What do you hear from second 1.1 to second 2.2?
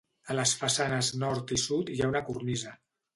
nord i sud hi ha